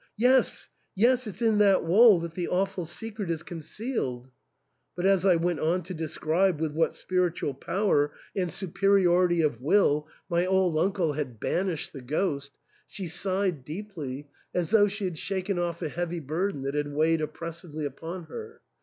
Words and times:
Yes, 0.17 0.67
yes, 0.95 1.27
it*s 1.27 1.43
in 1.43 1.59
that 1.59 1.83
wall 1.83 2.19
that 2.21 2.33
the 2.33 2.47
awful 2.47 2.87
secret 2.87 3.29
is 3.29 3.43
concealed!" 3.43 4.31
But 4.95 5.05
as 5.05 5.27
I 5.27 5.35
went 5.35 5.59
on 5.59 5.83
to 5.83 5.93
describe 5.93 6.59
with 6.59 6.71
what 6.71 6.95
spiritual 6.95 7.53
power 7.53 8.11
and 8.35 8.49
superiority 8.51 9.41
THE 9.41 9.43
ENTAIL. 9.43 9.59
257 9.59 9.61
of 9.61 9.61
will 9.61 10.07
my 10.27 10.47
old 10.47 10.79
uncle 10.79 11.13
had 11.13 11.39
banished 11.39 11.93
the 11.93 12.01
ghost, 12.01 12.57
she 12.87 13.05
sighed 13.05 13.63
deeply, 13.63 14.27
as 14.55 14.71
though 14.71 14.87
she 14.87 15.05
had 15.05 15.19
shaken 15.19 15.59
off 15.59 15.83
a 15.83 15.89
heavy 15.89 16.19
burden 16.19 16.61
that 16.61 16.73
had 16.73 16.91
weighed 16.91 17.21
oppressively 17.21 17.85
upon 17.85 18.23
her. 18.23 18.61